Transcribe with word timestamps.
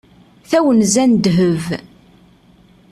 Tawenza 0.49 1.03
n 1.11 1.13
ddheb. 1.15 1.65